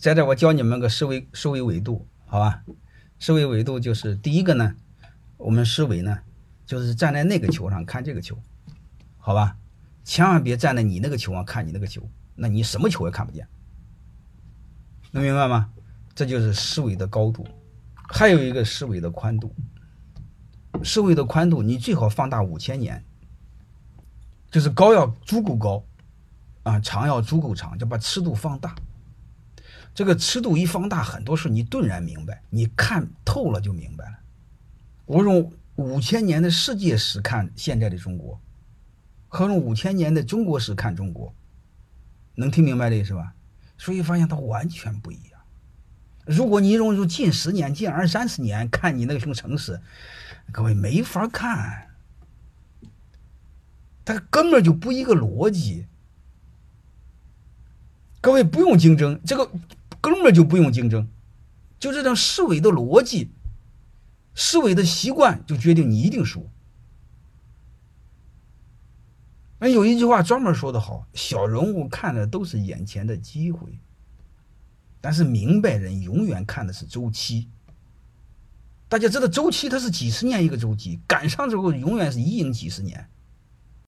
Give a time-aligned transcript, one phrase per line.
[0.00, 2.64] 在这我教你们个思维思维维度，好吧？
[3.18, 4.74] 思维维度就是第一个呢，
[5.36, 6.18] 我们思维呢，
[6.64, 8.34] 就是站在那个球上看这个球，
[9.18, 9.58] 好吧？
[10.02, 12.00] 千万别站在你那个球上看你那个球，
[12.34, 13.46] 那你什么球也看不见，
[15.10, 15.70] 能明白吗？
[16.14, 17.46] 这就是思维的高度。
[18.08, 19.54] 还有一个思维的宽度，
[20.82, 23.04] 思维的宽度你最好放大五千年，
[24.50, 25.84] 就是高要足够高，
[26.62, 28.74] 啊，长要足够长，就把尺度放大。
[29.94, 34.18] 这个尺度一放大，很多事你顿然明白，你看透了就明白了。
[35.06, 38.40] 我用五千年的世界史看现在的中国，
[39.28, 41.34] 和用五千年的中国史看中国，
[42.34, 43.34] 能听明白这意思吧？
[43.76, 45.40] 所以发现它完全不一样。
[46.26, 49.80] 如果你用用近十年、近二三十年看你那个熊城市，
[50.52, 51.88] 各位没法看，
[54.04, 55.86] 它根本就不一个逻辑。
[58.20, 59.50] 各位不用竞争，这个
[60.10, 61.08] 根本就不用竞争，
[61.78, 63.30] 就这种思维的逻辑、
[64.34, 66.50] 思维的习惯，就决定你一定输。
[69.60, 73.78] 那有一句话专门说的好：小人物看的都是眼前的机会。
[75.00, 77.48] 但是明白人永远看的是周期，
[78.88, 83.08] 大家知道周期它是几十年一个周期，赶上之后永远是一赢几十年。